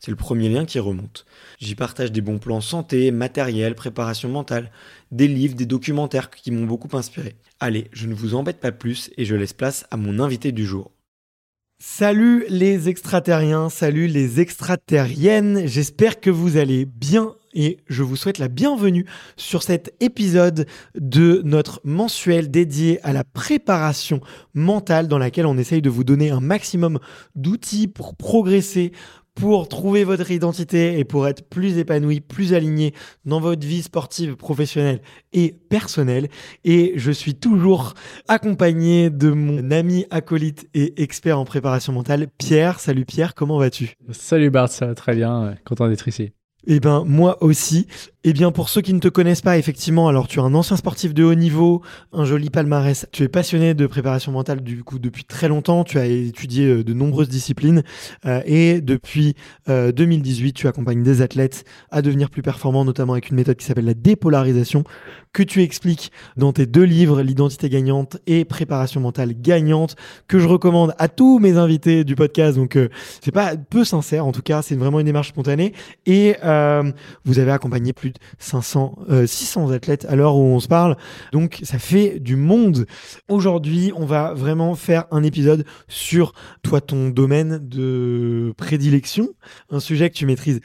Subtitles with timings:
[0.00, 1.24] C'est le premier lien qui remonte.
[1.58, 4.70] J'y partage des bons plans santé, matériel, préparation mentale,
[5.10, 7.36] des livres, des documentaires qui m'ont beaucoup inspiré.
[7.60, 10.66] Allez, je ne vous embête pas plus et je laisse place à mon invité du
[10.66, 10.90] jour.
[11.78, 18.38] Salut les extraterriens, salut les extraterriennes, j'espère que vous allez bien et je vous souhaite
[18.38, 24.20] la bienvenue sur cet épisode de notre mensuel dédié à la préparation
[24.54, 26.98] mentale dans laquelle on essaye de vous donner un maximum
[27.34, 28.92] d'outils pour progresser,
[29.34, 34.36] pour trouver votre identité et pour être plus épanoui, plus aligné dans votre vie sportive,
[34.36, 35.00] professionnelle
[35.32, 36.28] et personnelle.
[36.64, 37.94] Et je suis toujours
[38.28, 42.80] accompagné de mon ami acolyte et expert en préparation mentale, Pierre.
[42.80, 43.94] Salut Pierre, comment vas-tu?
[44.10, 46.30] Salut Bart, ça va très bien, content d'être ici.
[46.66, 47.86] Eh ben moi aussi.
[48.26, 50.78] Eh bien pour ceux qui ne te connaissent pas, effectivement, alors tu es un ancien
[50.78, 51.82] sportif de haut niveau,
[52.14, 53.06] un joli palmarès.
[53.12, 55.84] Tu es passionné de préparation mentale du coup depuis très longtemps.
[55.84, 57.82] Tu as étudié euh, de nombreuses disciplines
[58.24, 59.34] euh, et depuis
[59.68, 63.66] euh, 2018, tu accompagnes des athlètes à devenir plus performants, notamment avec une méthode qui
[63.66, 64.84] s'appelle la dépolarisation
[65.34, 69.96] que tu expliques dans tes deux livres, l'identité gagnante et préparation mentale gagnante,
[70.28, 72.56] que je recommande à tous mes invités du podcast.
[72.56, 72.88] Donc euh,
[73.20, 75.74] c'est pas peu sincère, en tout cas, c'est vraiment une démarche spontanée
[76.06, 76.90] et euh,
[77.24, 80.96] vous avez accompagné plus 500, euh, 600 athlètes à l'heure où on se parle.
[81.32, 82.86] Donc ça fait du monde.
[83.28, 86.32] Aujourd'hui, on va vraiment faire un épisode sur
[86.62, 89.28] toi, ton domaine de prédilection,
[89.70, 90.60] un sujet que tu maîtrises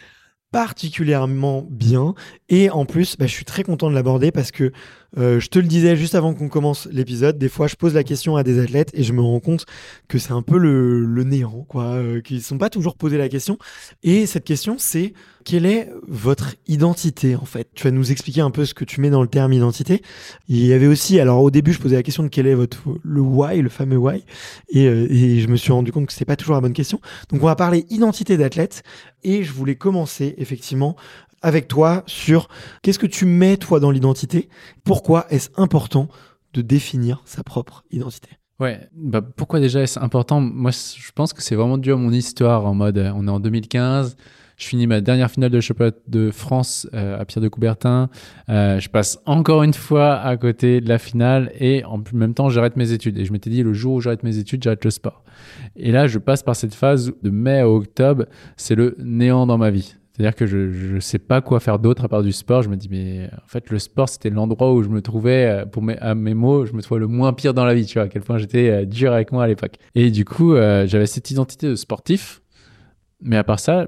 [0.51, 2.15] particulièrement bien
[2.49, 4.71] et en plus bah, je suis très content de l'aborder parce que
[5.17, 8.03] euh, je te le disais juste avant qu'on commence l'épisode des fois je pose la
[8.03, 9.65] question à des athlètes et je me rends compte
[10.07, 13.29] que c'est un peu le, le néant quoi euh, qu'ils sont pas toujours posé la
[13.29, 13.57] question.
[14.03, 15.13] Et cette question c'est
[15.45, 17.69] quelle est votre identité en fait?
[17.73, 20.03] Tu vas nous expliquer un peu ce que tu mets dans le terme identité.
[20.47, 22.83] Il y avait aussi alors au début je posais la question de quel est votre
[23.03, 24.23] le why le fameux why.
[24.69, 27.01] Et, euh, et je me suis rendu compte que c'est pas toujours la bonne question.
[27.29, 28.83] Donc on va parler identité d'athlète.
[29.23, 30.95] Et je voulais commencer effectivement
[31.41, 32.47] avec toi sur
[32.81, 34.49] qu'est-ce que tu mets toi dans l'identité?
[34.83, 36.07] Pourquoi est-ce important
[36.53, 38.29] de définir sa propre identité?
[38.59, 40.41] Ouais, bah pourquoi déjà est-ce important?
[40.41, 43.39] Moi, je pense que c'est vraiment dû à mon histoire en mode on est en
[43.39, 44.17] 2015,
[44.59, 48.09] je finis ma dernière finale de championnat de France euh, à Pierre de Coubertin,
[48.49, 52.49] euh, je passe encore une fois à côté de la finale et en même temps
[52.49, 53.17] j'arrête mes études.
[53.17, 55.23] Et je m'étais dit le jour où j'arrête mes études, j'arrête le sport.
[55.77, 58.25] Et là, je passe par cette phase de mai à octobre,
[58.57, 59.95] c'est le néant dans ma vie.
[60.19, 62.61] C'est-à-dire que je ne sais pas quoi faire d'autre à part du sport.
[62.61, 65.81] Je me dis, mais en fait, le sport, c'était l'endroit où je me trouvais, pour
[65.81, 68.03] mes, à mes mots, je me trouvais le moins pire dans la vie, tu vois,
[68.03, 69.75] à quel point j'étais euh, dur avec moi à l'époque.
[69.95, 72.41] Et du coup, euh, j'avais cette identité de sportif.
[73.21, 73.87] Mais à part ça,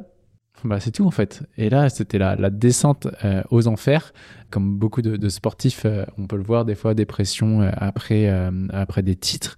[0.63, 1.43] bah, c'est tout en fait.
[1.57, 4.13] Et là, c'était la, descente euh, aux enfers.
[4.51, 8.51] Comme beaucoup de, sportifs, euh, on peut le voir des fois, dépression euh, après, euh,
[8.71, 9.55] après des titres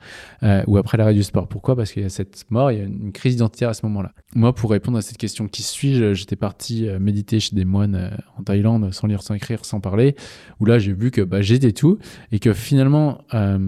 [0.67, 1.47] ou après l'arrêt du sport.
[1.47, 1.75] Pourquoi?
[1.75, 4.11] Parce qu'il y a cette mort, il y a une crise identitaire à ce moment-là.
[4.35, 6.13] Moi, pour répondre à cette question, qui suis-je?
[6.13, 10.15] J'étais parti méditer chez des moines en Thaïlande, sans lire, sans écrire, sans parler,
[10.59, 11.97] où là, j'ai vu que bah, j'étais tout
[12.31, 13.21] et que finalement,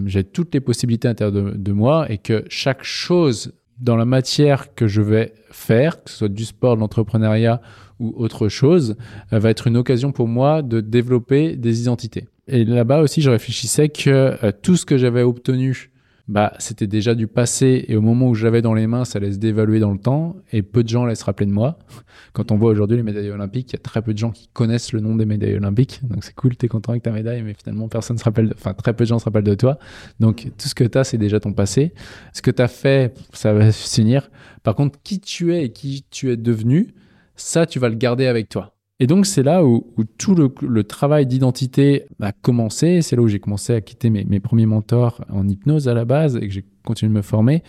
[0.04, 4.74] j'ai toutes les possibilités à l'intérieur de moi et que chaque chose dans la matière
[4.74, 7.60] que je vais faire, que ce soit du sport, de l'entrepreneuriat
[7.98, 8.96] ou autre chose,
[9.32, 12.28] euh, va être une occasion pour moi de développer des identités.
[12.48, 15.90] Et là-bas aussi, je réfléchissais que euh, tout ce que j'avais obtenu,
[16.28, 19.38] bah, c'était déjà du passé et au moment où j'avais dans les mains, ça laisse
[19.38, 21.78] dévaluer dans le temps et peu de gens laissent rappeler de moi.
[22.32, 24.48] Quand on voit aujourd'hui les médailles olympiques, il y a très peu de gens qui
[24.48, 26.00] connaissent le nom des médailles olympiques.
[26.02, 28.74] Donc c'est cool, t'es content avec ta médaille, mais finalement personne se rappelle, de- enfin
[28.74, 29.78] très peu de gens se rappellent de toi.
[30.20, 31.94] Donc tout ce que tu as, c'est déjà ton passé.
[32.32, 34.28] Ce que tu as fait, ça va finir.
[34.64, 36.94] Par contre, qui tu es et qui tu es devenu,
[37.36, 38.75] ça, tu vas le garder avec toi.
[38.98, 39.84] Et donc, c'est là où,
[40.16, 43.02] tout le, le travail d'identité a commencé.
[43.02, 46.06] C'est là où j'ai commencé à quitter mes, mes premiers mentors en hypnose à la
[46.06, 47.62] base et que j'ai continué de me former.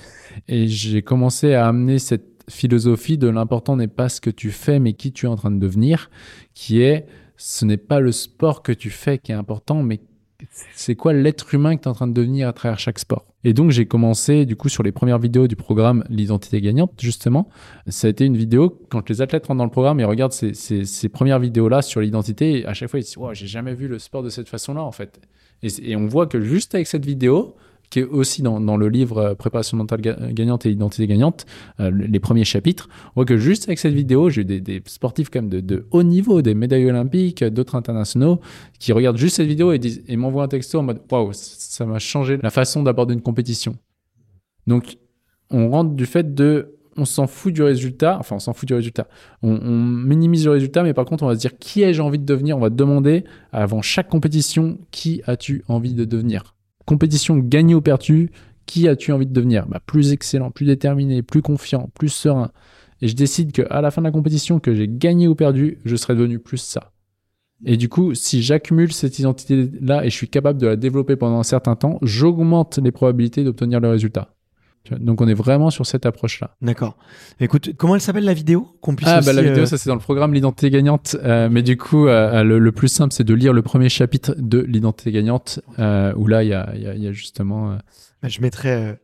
[0.48, 4.80] Et j'ai commencé à amener cette philosophie de l'important n'est pas ce que tu fais,
[4.80, 6.10] mais qui tu es en train de devenir,
[6.54, 10.00] qui est ce n'est pas le sport que tu fais qui est important, mais
[10.76, 13.26] c'est quoi l'être humain que tu es en train de devenir à travers chaque sport?
[13.44, 17.50] Et donc j'ai commencé du coup sur les premières vidéos du programme L'identité gagnante justement.
[17.88, 20.54] Ça a été une vidéo quand les athlètes rentrent dans le programme et regardent ces,
[20.54, 23.88] ces, premières vidéos-là sur l'identité, à chaque fois ils se disent wow, j'ai jamais vu
[23.88, 25.20] le sport de cette façon-là en fait.
[25.64, 27.56] Et on voit que juste avec cette vidéo,
[27.90, 31.46] qui est aussi dans, dans le livre euh, Préparation mentale ga- gagnante et identité gagnante,
[31.80, 34.82] euh, les premiers chapitres, on voit que juste avec cette vidéo, j'ai eu des, des
[34.86, 38.42] sportifs quand même de, de haut niveau, des médailles olympiques, d'autres internationaux,
[38.80, 41.86] qui regardent juste cette vidéo et, disent, et m'envoient un texto en mode waouh, ça
[41.86, 43.78] m'a changé la façon d'aborder une compétition.
[44.66, 44.98] Donc,
[45.50, 48.74] on rentre du fait de on s'en fout du résultat, enfin on s'en fout du
[48.74, 49.08] résultat.
[49.44, 52.18] On, on minimise le résultat, mais par contre on va se dire qui ai-je envie
[52.20, 52.58] de devenir?
[52.58, 56.57] On va demander avant chaque compétition qui as-tu envie de devenir?
[56.88, 58.32] Compétition gagnée ou perdue,
[58.66, 59.68] qui as-tu envie de devenir?
[59.68, 62.52] Bah, Plus excellent, plus déterminé, plus confiant, plus serein.
[63.02, 65.96] Et je décide qu'à la fin de la compétition, que j'ai gagné ou perdu, je
[65.98, 66.94] serai devenu plus ça.
[67.66, 71.40] Et du coup, si j'accumule cette identité-là et je suis capable de la développer pendant
[71.40, 74.37] un certain temps, j'augmente les probabilités d'obtenir le résultat.
[75.00, 76.56] Donc on est vraiment sur cette approche-là.
[76.62, 76.98] D'accord.
[77.40, 79.78] Écoute, comment elle s'appelle la vidéo Qu'on puisse Ah bah aussi, la vidéo, euh, ça
[79.78, 81.16] c'est dans le programme L'identité gagnante.
[81.24, 84.36] Euh, mais du coup, euh, le, le plus simple, c'est de lire le premier chapitre
[84.38, 87.78] de L'identité gagnante, où là, il y a, y a- y a justement...
[88.22, 88.98] bah, je mettrai,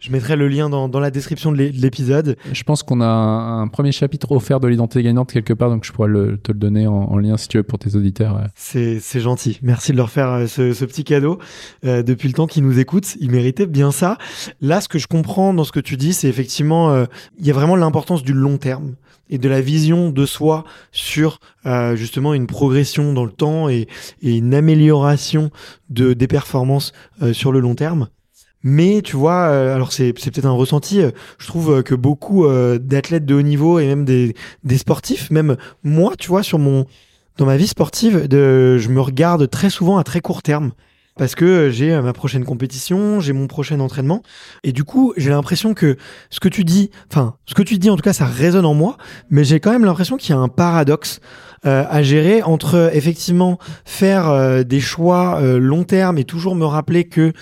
[0.00, 2.36] je mettrai le lien dans, dans la description de l'é- de l'épisode.
[2.52, 5.84] je pense qu'on a un, un premier chapitre offert de L'identité gagnante quelque part, donc
[5.84, 8.36] je pourrais le- te le donner en, en lien si tu veux pour tes auditeurs.
[8.36, 8.46] euh.
[8.54, 9.58] C'est c'est gentil.
[9.62, 11.38] Merci de leur faire euh, ce, ce petit cadeau
[11.84, 13.16] euh, depuis le temps qu'ils nous écoutent.
[13.20, 14.18] Ils méritaient bien ça.
[14.60, 17.04] Là, ce que je comprends dans ce que tu dis, c'est effectivement, euh,
[17.38, 18.94] il y a vraiment l'importance du long terme
[19.30, 23.86] et de la vision de soi sur euh, justement une progression dans le temps et,
[24.22, 25.50] et une amélioration
[25.90, 26.92] de des performances
[27.22, 28.08] euh, sur le long terme.
[28.62, 31.00] Mais tu vois, euh, alors c'est peut-être un ressenti.
[31.00, 32.46] euh, je trouve euh, que beaucoup
[32.80, 34.34] d'athlètes de haut niveau et même des
[34.64, 36.86] des sportifs, même moi, tu vois, sur mon
[37.36, 40.72] dans ma vie sportive, de, je me regarde très souvent à très court terme.
[41.16, 44.22] Parce que j'ai ma prochaine compétition, j'ai mon prochain entraînement.
[44.62, 45.96] Et du coup, j'ai l'impression que
[46.30, 48.74] ce que tu dis, enfin, ce que tu dis en tout cas, ça résonne en
[48.74, 48.96] moi.
[49.28, 51.20] Mais j'ai quand même l'impression qu'il y a un paradoxe
[51.66, 56.64] euh, à gérer entre effectivement faire euh, des choix euh, long terme et toujours me
[56.64, 57.32] rappeler que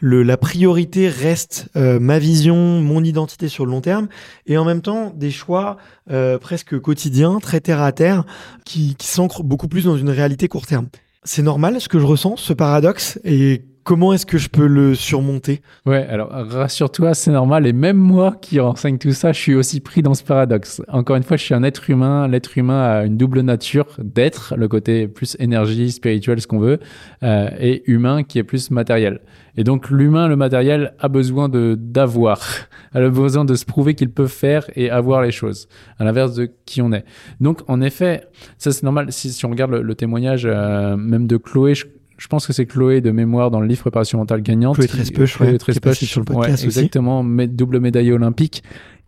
[0.00, 4.08] le, la priorité reste euh, ma vision, mon identité sur le long terme.
[4.46, 5.76] Et en même temps, des choix
[6.10, 8.24] euh, presque quotidiens, très terre à terre,
[8.64, 10.88] qui, qui s'ancre beaucoup plus dans une réalité court terme.
[11.22, 14.94] C'est normal ce que je ressens, ce paradoxe, et comment est-ce que je peux le
[14.94, 15.60] surmonter?
[15.86, 17.66] Ouais, alors rassure-toi, c'est normal.
[17.66, 20.82] Et même moi qui renseigne tout ça, je suis aussi pris dans ce paradoxe.
[20.88, 22.26] Encore une fois, je suis un être humain.
[22.26, 26.80] L'être humain a une double nature d'être, le côté plus énergie, spirituel, ce qu'on veut,
[27.22, 29.20] euh, et humain qui est plus matériel.
[29.56, 32.40] Et donc l'humain, le matériel, a besoin de d'avoir,
[32.94, 36.50] a besoin de se prouver qu'il peut faire et avoir les choses, à l'inverse de
[36.64, 37.04] qui on est.
[37.40, 38.24] Donc en effet,
[38.58, 39.12] ça c'est normal.
[39.12, 42.66] Si, si on regarde le, témoignage euh, même de Chloé, je, je pense que c'est
[42.66, 44.76] Chloé de mémoire dans le livre Préparation mentale gagnante.
[44.76, 46.66] Chloé Trespeuch, Chloé ouais, qui est Trespeuch, sur le podcast ouais.
[46.66, 48.62] Exactement, double médaille olympique.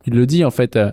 [0.06, 0.76] Il le dit en fait.
[0.76, 0.90] euh,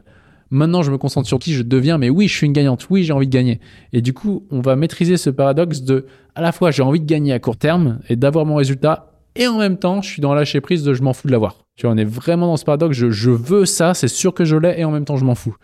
[0.50, 2.86] Maintenant, je me concentre sur qui je deviens, mais oui, je suis une gagnante.
[2.92, 3.60] Oui, j'ai envie de gagner.
[3.92, 6.06] Et du coup, on va maîtriser ce paradoxe de,
[6.36, 9.48] à la fois, j'ai envie de gagner à court terme et d'avoir mon résultat, et
[9.48, 11.66] en même temps, je suis dans lâcher prise de je m'en fous de l'avoir.
[11.76, 12.96] Tu vois, on est vraiment dans ce paradoxe.
[12.96, 15.34] Je, je veux ça, c'est sûr que je l'ai, et en même temps, je m'en
[15.34, 15.56] fous.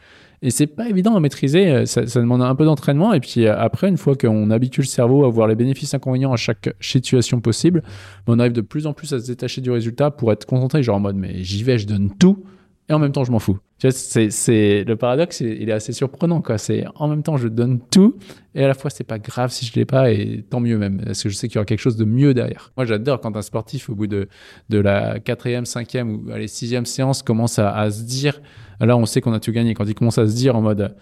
[0.41, 1.67] Et c'est pas évident à maîtriser.
[1.69, 3.13] euh, Ça, demande un peu d'entraînement.
[3.13, 6.31] Et puis euh, après, une fois qu'on habitue le cerveau à voir les bénéfices inconvénients
[6.31, 7.84] à chaque situation possible,
[8.25, 10.81] ben, on arrive de plus en plus à se détacher du résultat pour être concentré,
[10.84, 12.43] genre en mode, mais j'y vais, je donne tout.
[12.88, 13.60] et en même temps je m'en fous.
[13.79, 16.43] Tu vois, c'est, le paradoxe, il est assez surprenant.
[16.58, 18.15] C'est en même temps je donne tout
[18.55, 21.00] et à la fois c'est pas grave si je l'ai pas et tant mieux même
[21.05, 22.72] parce que je sais qu'il y aura quelque chose de mieux derrière.
[22.75, 24.27] Moi j'adore quand un sportif au bout de
[24.69, 28.41] la quatrième, cinquième ou allez sixième séance commence à se dire
[28.86, 29.74] là on sait qu'on a tout gagné.
[29.74, 30.95] Quand il commence à se dire en mode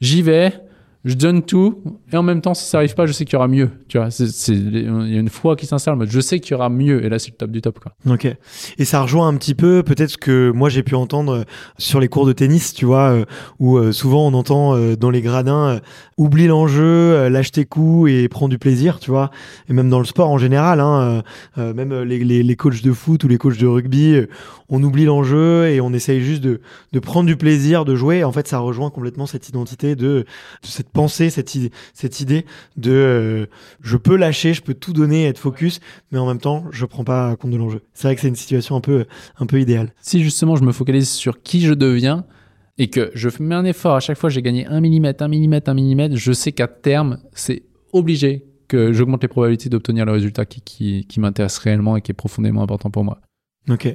[0.00, 0.52] j'y vais,
[1.04, 3.36] je donne tout, et en même temps, si ça arrive pas, je sais qu'il y
[3.36, 3.70] aura mieux.
[3.88, 4.08] Tu vois,
[4.48, 7.18] il y a une foi qui s'installe, je sais qu'il y aura mieux, et là,
[7.18, 7.80] c'est le top du top.
[8.06, 8.26] Ok.
[8.78, 11.44] Et ça rejoint un petit peu peut-être ce que moi j'ai pu entendre euh,
[11.78, 13.24] sur les cours de tennis, tu vois, euh,
[13.58, 15.80] où euh, souvent on entend dans les gradins
[16.18, 19.30] oublie l'enjeu, lâche tes coups et prends du plaisir, tu vois.
[19.68, 21.22] Et même dans le sport en général, hein,
[21.56, 24.20] même les, coachs de foot ou les coachs de rugby,
[24.68, 26.60] on oublie l'enjeu et on essaye juste de,
[27.00, 28.22] prendre du plaisir, de jouer.
[28.22, 30.26] En fait, ça rejoint complètement cette identité de, de
[30.62, 32.44] cette pensée, cette idée, cette idée
[32.76, 33.46] de euh,
[33.80, 35.80] je peux lâcher, je peux tout donner, être focus,
[36.12, 37.82] mais en même temps, je prends pas compte de l'enjeu.
[37.94, 39.06] C'est vrai que c'est une situation un peu,
[39.38, 39.92] un peu idéale.
[40.00, 42.24] Si justement je me focalise sur qui je deviens,
[42.78, 45.70] et que je mets un effort, à chaque fois j'ai gagné un millimètre, un millimètre,
[45.70, 50.46] un millimètre, je sais qu'à terme, c'est obligé que j'augmente les probabilités d'obtenir le résultat
[50.46, 53.20] qui, qui, qui m'intéresse réellement et qui est profondément important pour moi.
[53.68, 53.88] Ok.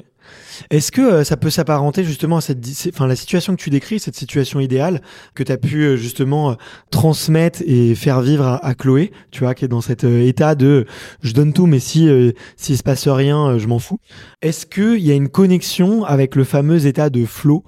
[0.70, 2.60] Est-ce que euh, ça peut s'apparenter justement à cette,
[2.94, 5.02] enfin la situation que tu décris, cette situation idéale
[5.34, 6.54] que tu as pu euh, justement euh,
[6.92, 10.86] transmettre et faire vivre à, Chloé, tu vois, qui est dans cet état de
[11.22, 12.10] je donne tout, mais si
[12.58, 14.00] s'il se passe rien, je m'en fous.
[14.42, 17.64] Est-ce que il y a une connexion avec le fameux état de flow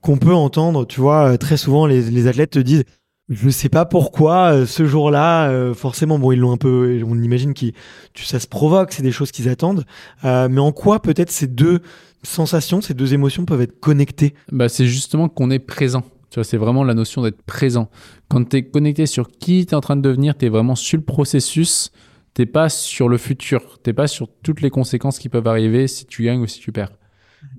[0.00, 2.84] qu'on peut entendre, tu vois, très souvent les athlètes te disent
[3.32, 7.20] je sais pas pourquoi euh, ce jour-là, euh, forcément, bon, ils l'ont un peu, on
[7.20, 7.66] imagine que
[8.14, 9.84] ça se provoque, c'est des choses qu'ils attendent,
[10.24, 11.80] euh, mais en quoi peut-être ces deux
[12.22, 14.34] sensations, ces deux émotions peuvent être connectées?
[14.50, 16.02] Bah, c'est justement qu'on est présent.
[16.42, 17.90] C'est vraiment la notion d'être présent.
[18.28, 20.74] Quand tu es connecté sur qui tu es en train de devenir, tu es vraiment
[20.74, 21.92] sur le processus,
[22.32, 26.06] t'es pas sur le futur, t'es pas sur toutes les conséquences qui peuvent arriver si
[26.06, 26.92] tu gagnes ou si tu perds.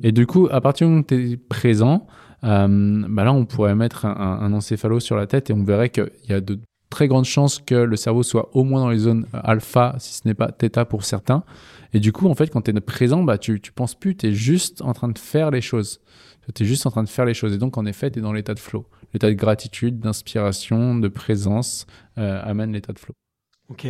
[0.01, 2.07] Et du coup, à partir du moment où tu es présent,
[2.43, 5.89] euh, bah là, on pourrait mettre un, un- encéphalo sur la tête et on verrait
[5.89, 6.59] qu'il y a de
[6.89, 10.27] très grandes chances que le cerveau soit au moins dans les zones alpha, si ce
[10.27, 11.43] n'est pas theta pour certains.
[11.93, 14.27] Et du coup, en fait, quand tu es présent, bah, tu, tu penses plus, tu
[14.27, 16.01] es juste en train de faire les choses.
[16.53, 17.53] Tu juste en train de faire les choses.
[17.53, 18.85] Et donc, en effet, tu es dans l'état de flow.
[19.13, 23.13] L'état de gratitude, d'inspiration, de présence euh, amène l'état de flow.
[23.69, 23.87] Ok,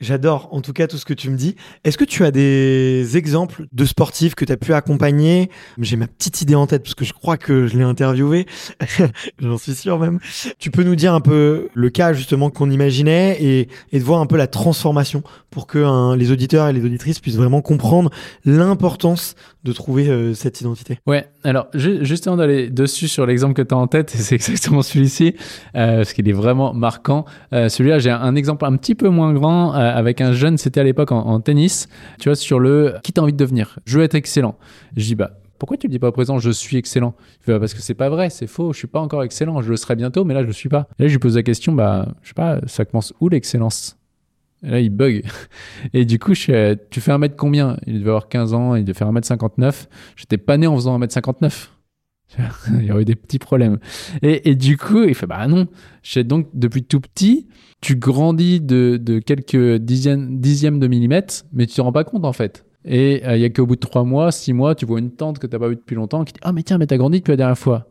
[0.00, 1.56] j'adore en tout cas tout ce que tu me dis.
[1.84, 5.50] Est-ce que tu as des exemples de sportifs que tu as pu accompagner?
[5.80, 8.46] J'ai ma petite idée en tête parce que je crois que je l'ai interviewé,
[9.40, 10.20] j'en suis sûr même.
[10.60, 14.20] Tu peux nous dire un peu le cas justement qu'on imaginait et, et de voir
[14.20, 18.10] un peu la transformation pour que hein, les auditeurs et les auditrices puissent vraiment comprendre
[18.44, 19.34] l'importance
[19.64, 21.00] de trouver euh, cette identité.
[21.06, 24.82] Ouais, alors ju- juste d'aller dessus sur l'exemple que tu as en tête, c'est exactement
[24.82, 25.34] celui-ci,
[25.74, 27.24] euh, parce qu'il est vraiment marquant.
[27.52, 30.80] Euh, celui-là, j'ai un exemple un petit peu moins grand euh, avec un jeune, c'était
[30.80, 31.88] à l'époque en, en tennis,
[32.18, 33.78] tu vois, sur le qui t'as envie de devenir?
[33.84, 34.56] Je veux être excellent.
[34.96, 37.14] Je dis, bah, pourquoi tu le dis pas au présent je suis excellent?
[37.46, 39.76] Bah, Parce que c'est pas vrai, c'est faux, je suis pas encore excellent, je le
[39.76, 40.86] serai bientôt, mais là je le suis pas.
[40.98, 43.96] Et là, je lui pose la question, bah, je sais pas, ça commence où l'excellence?
[44.64, 45.24] Et là, il bug.
[45.94, 47.76] Et du coup, je tu fais un mètre combien?
[47.86, 49.86] Il devait avoir 15 ans, il devait faire 1m59.
[50.16, 51.68] J'étais pas né en faisant 1m59.
[52.80, 53.78] il y aurait eu des petits problèmes.
[54.22, 55.66] Et, du coup, il fait bah non.
[56.24, 57.48] Donc, depuis tout petit,
[57.80, 62.24] tu grandis de, de quelques dixièmes, dixièmes de millimètre, mais tu te rends pas compte
[62.24, 62.64] en fait.
[62.84, 65.10] Et euh, il y a qu'au bout de trois mois, six mois, tu vois une
[65.10, 67.18] tante que t'as pas vue depuis longtemps qui dit Ah, mais tiens, mais t'as grandi
[67.18, 67.88] depuis la dernière fois.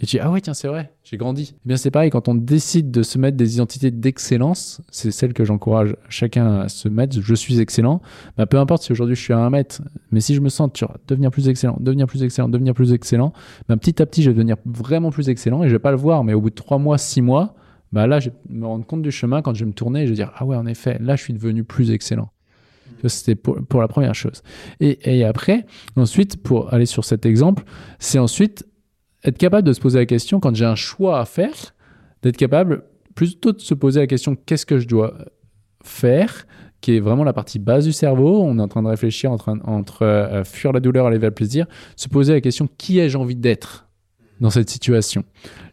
[0.00, 1.54] Et tu dis, ah ouais, tiens, c'est vrai, j'ai grandi.
[1.54, 5.32] Eh bien, c'est pareil, quand on décide de se mettre des identités d'excellence, c'est celle
[5.32, 8.02] que j'encourage chacun à se mettre, je suis excellent,
[8.36, 10.70] bah, peu importe si aujourd'hui je suis à un mètre, mais si je me sens,
[10.74, 13.32] tu vois, devenir plus excellent, devenir plus excellent, devenir plus excellent,
[13.68, 15.96] bah, petit à petit, je vais devenir vraiment plus excellent et je vais pas le
[15.96, 17.54] voir, mais au bout de trois mois, six mois,
[17.92, 20.06] bah là, je vais me rendre compte du chemin quand je vais me tourner et
[20.06, 22.30] je vais dire, ah ouais, en effet, là, je suis devenu plus excellent.
[23.06, 24.42] C'était pour, pour la première chose.
[24.80, 27.64] Et, et après, ensuite, pour aller sur cet exemple,
[27.98, 28.66] c'est ensuite
[29.24, 31.74] être capable de se poser la question quand j'ai un choix à faire,
[32.22, 35.14] d'être capable plutôt de se poser la question qu'est-ce que je dois
[35.82, 36.46] faire,
[36.80, 38.42] qui est vraiment la partie basse du cerveau.
[38.42, 41.30] On est en train de réfléchir entre, entre euh, fuir la douleur et aller vers
[41.30, 41.66] le plaisir,
[41.96, 43.88] se poser la question qui ai-je envie d'être
[44.40, 45.24] dans cette situation?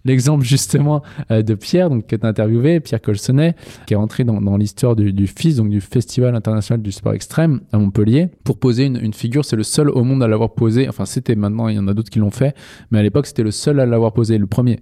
[0.05, 3.55] L'exemple justement euh, de Pierre, donc, que tu interviewé, Pierre Colsonnet,
[3.85, 7.61] qui est rentré dans, l'histoire du, du FIS, donc du Festival international du sport extrême
[7.71, 9.45] à Montpellier, pour poser une, figure.
[9.45, 10.87] C'est le seul au monde à l'avoir posé.
[10.87, 12.55] Enfin, c'était maintenant, il y en a d'autres qui l'ont fait,
[12.91, 14.79] mais à l'époque, c'était le seul à l'avoir posé, le premier.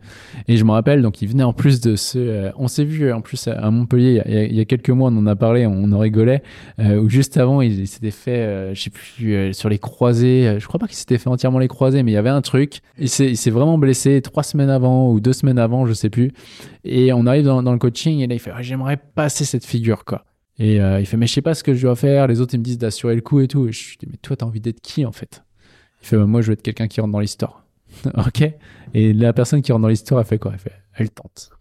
[0.48, 2.18] Et je me rappelle, donc il venait en plus de ce.
[2.20, 5.28] euh, on s'est vu en plus à Montpellier il y, a, quelques mois, on en
[5.28, 6.44] a parlé, on en rigolait,
[6.80, 10.48] euh, où juste avant, il, s'était fait, euh, je sais plus, euh, sur les croisés.
[10.48, 12.42] euh, je crois pas qu'il s'était fait entièrement les croisés, mais il y avait un
[12.42, 12.82] truc.
[12.98, 16.32] Il s'est vraiment blessé trois semaines avant ou deux semaines avant, je sais plus.
[16.84, 20.06] Et on arrive dans, le coaching et là, il fait Ah, J'aimerais passer cette figure,
[20.06, 20.26] quoi.
[20.58, 22.28] Et euh, il fait Mais je sais pas ce que je dois faire.
[22.28, 23.68] Les autres, ils me disent d'assurer le coup et tout.
[23.68, 25.44] Et je dis Mais toi, t'as envie d'être qui, en fait?
[26.02, 27.66] Il fait bah, Moi, je veux être quelqu'un qui rentre dans l'histoire.
[28.18, 28.52] ok?
[28.94, 30.52] Et la personne qui rentre dans l'histoire, elle fait quoi?
[30.54, 31.52] Elle fait, elle tente.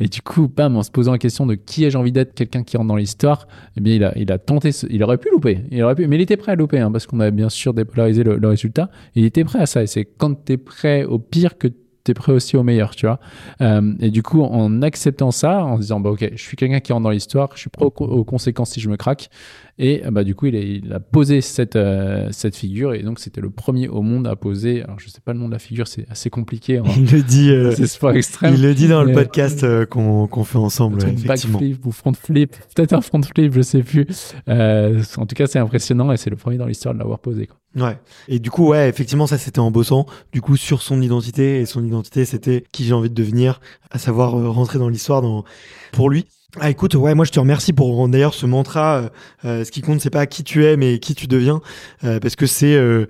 [0.00, 2.64] Et du coup, bam, en se posant la question de qui ai-je envie d'être, quelqu'un
[2.64, 5.28] qui rentre dans l'histoire, eh bien, il a, il a tenté, ce- il aurait pu
[5.30, 7.48] louper, il aurait pu, mais il était prêt à louper, hein, parce qu'on avait bien
[7.48, 8.90] sûr dépolarisé le, le résultat.
[9.14, 11.68] Il était prêt à ça, et c'est quand tu es prêt au pire que
[12.04, 13.20] tu es prêt aussi au meilleur, tu vois.
[13.60, 16.92] Euh, et du coup, en acceptant ça, en disant, bah, ok, je suis quelqu'un qui
[16.92, 19.30] rentre dans l'histoire, je suis prêt aux, aux conséquences si je me craque,
[19.78, 23.02] et euh, bah, du coup, il a, il a posé cette, euh, cette figure, et
[23.02, 25.52] donc c'était le premier au monde à poser, alors je sais pas le nom de
[25.52, 26.84] la figure, c'est assez compliqué, hein.
[26.96, 28.54] Il le dit, euh, c'est sport extrême.
[28.54, 32.92] il le dit dans le podcast euh, qu'on fait ensemble, backflip ou front flip, peut-être
[32.92, 34.06] un front flip, je sais plus.
[34.46, 37.46] En tout cas, c'est impressionnant et c'est le premier dans l'histoire de l'avoir posé.
[37.46, 37.56] Quoi.
[37.76, 37.98] Ouais.
[38.28, 41.60] Et du coup, ouais, effectivement, ça c'était en bossant, du coup, sur son identité.
[41.60, 43.60] Et son identité, c'était qui j'ai envie de devenir,
[43.90, 45.44] à savoir euh, rentrer dans l'histoire dans...
[45.92, 46.26] pour lui.
[46.60, 48.96] Ah, écoute, ouais, moi je te remercie pour d'ailleurs ce mantra.
[48.98, 49.08] euh,
[49.46, 51.62] euh, ce qui compte, c'est pas qui tu es, mais qui tu deviens,
[52.04, 53.06] euh, parce que c'est euh,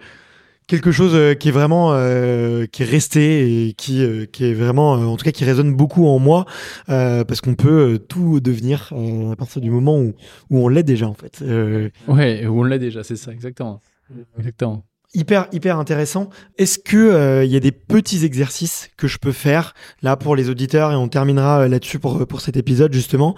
[0.68, 1.90] quelque chose qui est vraiment
[2.70, 6.20] qui est resté et qui qui est vraiment, en tout cas, qui résonne beaucoup en
[6.20, 6.46] moi,
[6.86, 8.92] parce qu'on peut tout devenir
[9.32, 10.14] à partir du moment où
[10.50, 11.42] où on l'est déjà en fait.
[12.08, 13.80] Ouais, on l'a déjà, c'est ça, exactement.
[14.38, 14.84] Exactement.
[15.14, 16.30] Hyper hyper intéressant.
[16.58, 20.36] Est-ce que euh, il y a des petits exercices que je peux faire là pour
[20.36, 23.34] les auditeurs et on terminera euh, là-dessus pour pour cet épisode justement.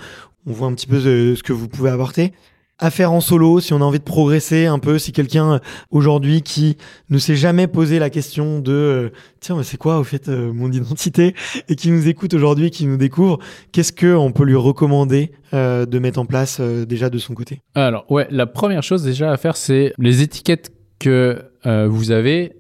[0.46, 2.32] On voit un petit peu ce, que vous pouvez apporter.
[2.80, 5.58] À faire en solo, si on a envie de progresser un peu, si quelqu'un euh,
[5.92, 6.76] aujourd'hui qui
[7.08, 10.52] ne s'est jamais posé la question de euh, tiens mais c'est quoi au fait euh,
[10.52, 11.36] mon identité?
[11.68, 13.38] et qui nous écoute aujourd'hui, qui nous découvre,
[13.70, 17.34] qu'est-ce que on peut lui recommander euh, de mettre en place euh, déjà de son
[17.34, 17.60] côté?
[17.76, 22.52] Alors, ouais, la première chose déjà à faire, c'est les étiquettes que euh, vous avez,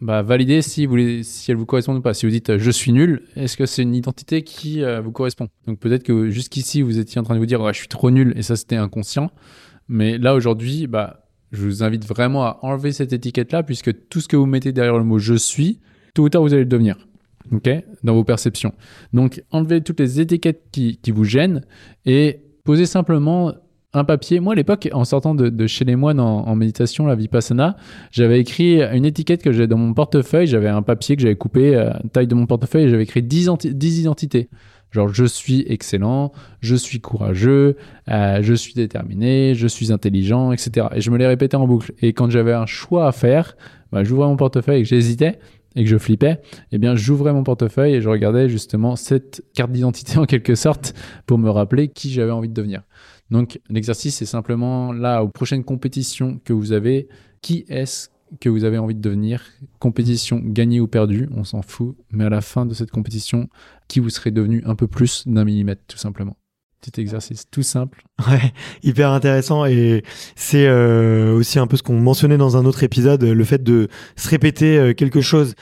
[0.00, 2.14] bah, valider si, vous si elles vous correspondent ou pas.
[2.14, 5.12] Si vous dites euh, je suis nul, est-ce que c'est une identité qui euh, vous
[5.12, 5.48] correspond?
[5.66, 8.32] Donc peut-être que jusqu'ici, vous étiez en train de vous dire je suis trop nul
[8.36, 9.30] et ça c'était inconscient.
[9.88, 14.28] Mais là aujourd'hui, bah, je vous invite vraiment à enlever cette étiquette-là puisque tout ce
[14.28, 15.80] que vous mettez derrière le mot je suis,
[16.14, 16.96] tôt ou tard vous allez le devenir.
[17.52, 17.68] Ok?
[18.04, 18.74] Dans vos perceptions.
[19.12, 21.64] Donc enlevez toutes les étiquettes qui, qui vous gênent
[22.04, 23.54] et posez simplement
[23.94, 24.40] un papier.
[24.40, 27.76] Moi, à l'époque, en sortant de, chez les moines en, méditation, la Vipassana,
[28.10, 30.46] j'avais écrit une étiquette que j'avais dans mon portefeuille.
[30.46, 33.48] J'avais un papier que j'avais coupé à la taille de mon portefeuille j'avais écrit 10,
[33.48, 34.48] anti- 10 identités.
[34.90, 37.76] Genre, je suis excellent, je suis courageux,
[38.10, 40.86] euh, je suis déterminé, je suis intelligent, etc.
[40.94, 41.92] Et je me les répétais en boucle.
[42.00, 43.56] Et quand j'avais un choix à faire,
[43.92, 45.38] bah, j'ouvrais mon portefeuille et que j'hésitais
[45.76, 46.40] et que je flippais,
[46.72, 50.94] eh bien, j'ouvrais mon portefeuille et je regardais justement cette carte d'identité en quelque sorte
[51.26, 52.82] pour me rappeler qui j'avais envie de devenir.
[53.30, 57.08] Donc, l'exercice, c'est simplement là, aux prochaines compétitions que vous avez,
[57.42, 58.08] qui est-ce
[58.40, 59.42] que vous avez envie de devenir?
[59.78, 61.96] Compétition gagnée ou perdue, on s'en fout.
[62.10, 63.48] Mais à la fin de cette compétition,
[63.88, 66.36] qui vous serez devenu un peu plus d'un millimètre, tout simplement.
[66.80, 68.04] Petit exercice tout simple.
[68.28, 70.02] Ouais, hyper intéressant et
[70.36, 73.88] c'est euh, aussi un peu ce qu'on mentionnait dans un autre épisode, le fait de
[74.16, 75.54] se répéter euh, quelque chose.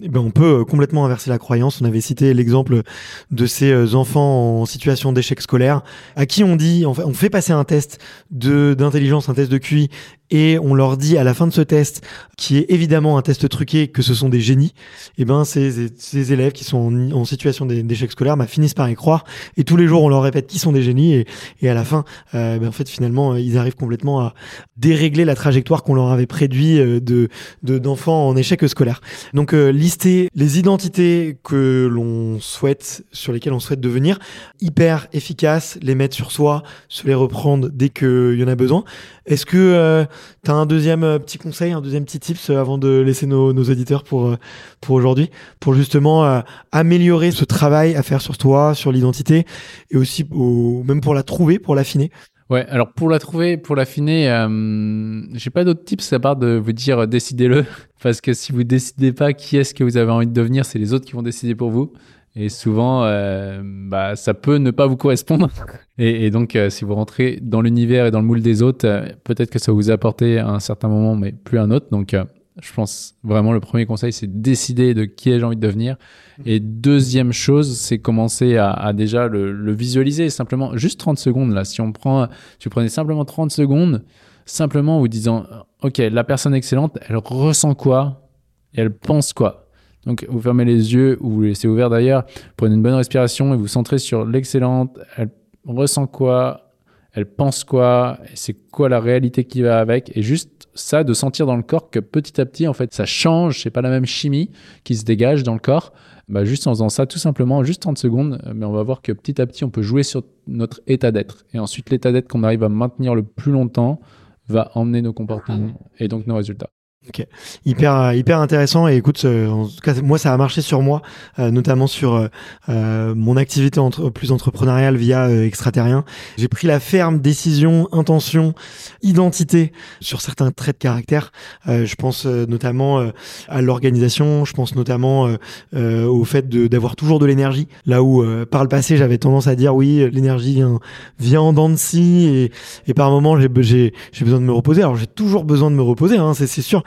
[0.00, 1.80] Eh ben, on peut euh, complètement inverser la croyance.
[1.80, 2.82] On avait cité l'exemple
[3.30, 5.82] de ces euh, enfants en situation d'échec scolaire
[6.16, 7.98] à qui on dit, on fait passer un test
[8.30, 9.90] d'intelligence, un test de QI,
[10.30, 12.04] et on leur dit à la fin de ce test,
[12.36, 14.74] qui est évidemment un test truqué, que ce sont des génies.
[15.18, 18.88] Et ben ces, ces élèves qui sont en, situation d'é- d'échec scolaire bah, finissent par
[18.90, 19.24] y croire,
[19.56, 21.24] et tous les jours on leur répète qu'ils sont des génies,
[21.60, 24.34] et, à la fin, euh, ben, en fait finalement euh, ils arrivent complètement à
[24.76, 27.28] dérégler la trajectoire qu'on leur avait préduit euh, de
[27.62, 29.00] de- d'enfants en échec scolaire.
[29.34, 34.18] Donc euh, lister les identités que l'on souhaite, sur lesquelles on souhaite devenir,
[34.60, 38.84] hyper efficace, les mettre sur soi, se les reprendre dès qu'il y en a besoin.
[39.26, 40.06] Est-ce que
[40.44, 43.26] tu as un deuxième euh, petit conseil, un deuxième petit tips euh, avant de laisser
[43.26, 44.36] nos, nos auditeurs pour, euh,
[44.80, 49.44] pour aujourd'hui, pour justement améliorer ce travail à faire sur toi, sur l'identité,
[49.90, 52.10] et aussi au- même pour la trouver, pour l'affiner
[52.48, 56.54] Ouais, alors pour la trouver, pour l'affiner, euh, j'ai pas d'autres tips à part de
[56.56, 57.64] vous dire décidez-le.
[58.02, 60.78] Parce que si vous décidez pas qui est-ce que vous avez envie de devenir, c'est
[60.78, 61.92] les autres qui vont décider pour vous.
[62.38, 65.48] Et souvent, euh, bah, ça peut ne pas vous correspondre.
[65.98, 68.86] Et, et donc, euh, si vous rentrez dans l'univers et dans le moule des autres,
[68.86, 71.86] euh, peut-être que ça vous apporter à un certain moment, mais plus à un autre.
[71.90, 72.14] Donc,
[72.60, 75.96] je pense vraiment le premier conseil, c'est de décider de qui ai-je envie de devenir.
[76.44, 80.28] Et deuxième chose, c'est commencer à, à déjà le, le visualiser.
[80.28, 81.64] Simplement, juste 30 secondes là.
[81.64, 82.26] Si on prend,
[82.58, 84.04] si vous prenez simplement 30 secondes,
[84.44, 85.46] simplement en vous disant,
[85.82, 88.28] ok, la personne excellente, elle ressent quoi
[88.74, 89.65] et elle pense quoi?
[90.06, 92.24] Donc, vous fermez les yeux ou vous les laissez ouverts d'ailleurs,
[92.56, 94.98] prenez une bonne respiration et vous centrez sur l'excellente.
[95.16, 95.30] Elle
[95.66, 96.72] ressent quoi
[97.12, 101.46] Elle pense quoi C'est quoi la réalité qui va avec Et juste ça, de sentir
[101.46, 103.62] dans le corps que petit à petit, en fait, ça change.
[103.62, 104.50] C'est pas la même chimie
[104.84, 105.92] qui se dégage dans le corps.
[106.28, 109.12] Bah, juste en faisant ça, tout simplement, juste 30 secondes, mais on va voir que
[109.12, 111.44] petit à petit, on peut jouer sur notre état d'être.
[111.54, 114.00] Et ensuite, l'état d'être qu'on arrive à maintenir le plus longtemps
[114.48, 116.70] va emmener nos comportements et donc nos résultats.
[117.08, 117.24] Ok,
[117.64, 121.02] hyper hyper intéressant et écoute, euh, en tout cas moi ça a marché sur moi,
[121.38, 122.26] euh, notamment sur euh,
[122.68, 126.04] euh, mon activité entre, plus entrepreneuriale via euh, extraterrien.
[126.36, 128.54] J'ai pris la ferme décision, intention,
[129.02, 131.30] identité sur certains traits de caractère.
[131.68, 133.10] Euh, je pense euh, notamment euh,
[133.48, 135.36] à l'organisation, je pense notamment euh,
[135.74, 137.68] euh, au fait d'avoir toujours de l'énergie.
[137.86, 140.80] Là où euh, par le passé j'avais tendance à dire oui l'énergie vient
[141.20, 142.52] vient en dents de scie et,
[142.88, 144.82] et par moment j'ai besoin de me reposer.
[144.82, 146.82] Alors j'ai toujours besoin de me reposer, hein, c'est sûr.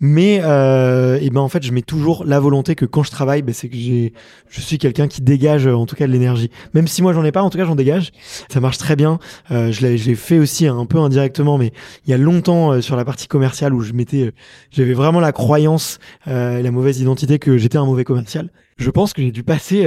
[0.00, 3.42] Mais euh, et ben en fait, je mets toujours la volonté que quand je travaille,
[3.42, 4.12] ben, c'est que j'ai,
[4.48, 6.50] je suis quelqu'un qui dégage euh, en tout cas de l'énergie.
[6.74, 8.12] Même si moi j'en ai pas, en tout cas j'en dégage.
[8.48, 9.18] Ça marche très bien.
[9.50, 11.72] Euh, je l'ai, je fait aussi un peu indirectement, mais
[12.06, 14.32] il y a longtemps euh, sur la partie commerciale où je m'étais, euh,
[14.70, 18.50] j'avais vraiment la croyance euh, et la mauvaise identité que j'étais un mauvais commercial.
[18.78, 19.86] Je pense que j'ai dû passer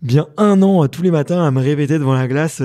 [0.00, 2.62] bien un an tous les matins à me répéter devant la glace.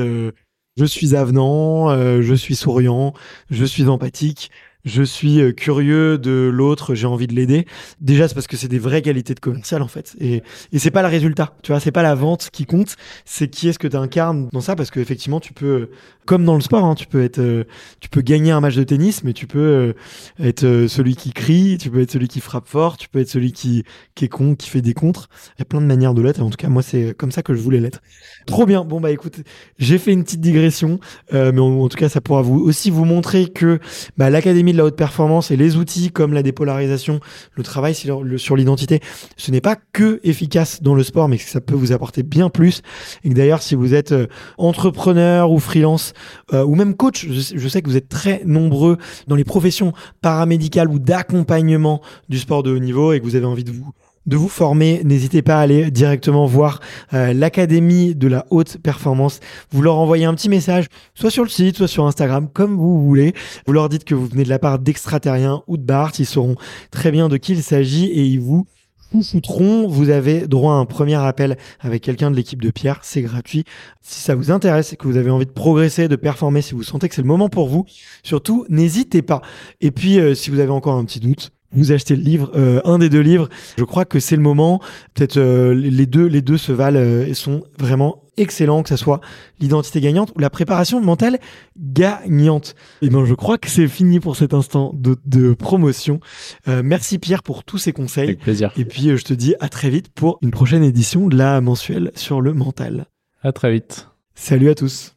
[0.77, 3.13] je suis avenant, euh, je suis souriant,
[3.49, 4.49] je suis empathique,
[4.85, 7.65] je suis euh, curieux de l'autre, j'ai envie de l'aider.
[7.99, 10.91] Déjà, c'est parce que c'est des vraies qualités de commercial en fait, et et c'est
[10.91, 11.55] pas le résultat.
[11.63, 14.61] Tu vois, c'est pas la vente qui compte, c'est qui est-ce que tu incarnes dans
[14.61, 15.89] ça, parce qu'effectivement, tu peux,
[16.25, 17.63] comme dans le sport, hein, tu peux être, euh,
[17.99, 19.93] tu peux gagner un match de tennis, mais tu peux euh,
[20.39, 23.51] être celui qui crie, tu peux être celui qui frappe fort, tu peux être celui
[23.51, 23.83] qui
[24.15, 25.29] qui est con, qui fait des contres.
[25.57, 26.41] Il y a plein de manières de l'être.
[26.41, 28.01] En tout cas, moi, c'est comme ça que je voulais l'être.
[28.45, 28.85] Trop bien.
[28.85, 29.41] Bon bah écoute,
[29.79, 30.99] j'ai fait une petite digression,
[31.33, 33.79] mais en, en tout cas, ça pourra vous aussi vous montrer que
[34.17, 37.19] bah, l'académie de la haute performance et les outils comme la dépolarisation,
[37.53, 39.01] le travail sur, l'identité,
[39.35, 42.49] ce n'est pas que efficace dans le sport, mais que ça peut vous apporter bien
[42.49, 42.81] plus.
[43.23, 44.27] Et que d'ailleurs, si vous êtes euh,
[44.57, 46.13] entrepreneur ou freelance
[46.53, 50.89] euh, ou même coach, je sais que vous êtes très nombreux dans les professions paramédicales
[50.89, 53.91] ou d'accompagnement du sport de haut niveau et que vous avez envie de vous
[54.27, 56.81] de vous former, n'hésitez pas à aller directement voir
[57.13, 59.39] euh, l'académie de la haute performance.
[59.71, 63.03] Vous leur envoyez un petit message, soit sur le site, soit sur Instagram, comme vous
[63.03, 63.33] voulez.
[63.65, 66.55] Vous leur dites que vous venez de la part d'extraterriens ou de Bart, ils sauront
[66.91, 68.67] très bien de qui il s'agit et ils vous
[69.11, 69.87] chouchouteront.
[69.87, 73.63] Vous avez droit à un premier appel avec quelqu'un de l'équipe de Pierre, c'est gratuit.
[74.01, 76.83] Si ça vous intéresse et que vous avez envie de progresser, de performer, si vous
[76.83, 77.85] sentez que c'est le moment pour vous,
[78.23, 79.41] surtout n'hésitez pas.
[79.81, 82.81] Et puis euh, si vous avez encore un petit doute, vous achetez le livre, euh,
[82.85, 83.49] un des deux livres.
[83.77, 84.79] Je crois que c'est le moment.
[85.13, 88.97] Peut-être euh, les deux, les deux se valent euh, et sont vraiment excellents, que ça
[88.97, 89.19] soit
[89.59, 91.39] l'identité gagnante ou la préparation mentale
[91.77, 92.75] gagnante.
[93.01, 96.19] Et ben, je crois que c'est fini pour cet instant de, de promotion.
[96.67, 98.25] Euh, merci Pierre pour tous ces conseils.
[98.25, 98.71] Avec plaisir.
[98.77, 101.59] Et puis, euh, je te dis à très vite pour une prochaine édition de la
[101.61, 103.07] mensuelle sur le mental.
[103.41, 104.07] À très vite.
[104.35, 105.16] Salut à tous.